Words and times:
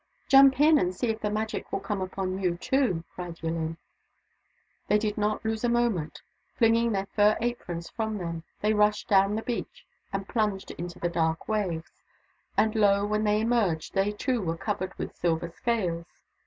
"Jump 0.31 0.59
in, 0.59 0.79
and 0.79 0.95
see 0.95 1.09
if 1.09 1.19
the 1.21 1.29
Magic 1.29 1.71
will 1.71 1.79
come 1.79 2.01
upon 2.01 2.39
you, 2.41 2.57
too," 2.57 3.03
cried 3.13 3.35
Yillin. 3.39 3.77
They 4.87 4.97
did 4.97 5.15
not 5.15 5.45
lose 5.45 5.63
a 5.63 5.69
moment. 5.69 6.23
Flinging 6.55 6.91
their 6.91 7.05
fur 7.15 7.37
aprons 7.39 7.87
from 7.87 8.17
them, 8.17 8.43
they 8.61 8.73
rushed 8.73 9.07
down 9.09 9.35
the 9.35 9.43
beach 9.43 9.85
and 10.11 10.27
plunged 10.27 10.71
into 10.71 10.97
the 10.97 11.07
dark 11.07 11.47
waves. 11.47 12.01
And 12.57 12.73
lo! 12.73 13.05
when 13.05 13.25
they 13.25 13.41
emerged, 13.41 13.93
they 13.93 14.11
too 14.11 14.41
were 14.41 14.57
covered 14.57 14.95
with 14.95 15.15
silver 15.15 15.51
scales. 15.51 16.07